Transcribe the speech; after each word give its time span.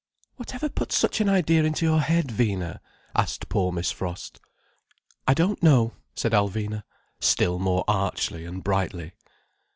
"Whatever 0.37 0.67
put 0.67 0.91
such 0.91 1.21
an 1.21 1.29
idea 1.29 1.63
into 1.63 1.85
your 1.85 1.99
head, 2.01 2.31
Vina?" 2.31 2.81
asked 3.15 3.49
poor 3.49 3.71
Miss 3.71 3.91
Frost. 3.91 4.41
"I 5.27 5.35
don't 5.35 5.61
know," 5.61 5.93
said 6.15 6.31
Alvina, 6.31 6.81
still 7.19 7.59
more 7.59 7.83
archly 7.87 8.43
and 8.43 8.63
brightly. 8.63 9.11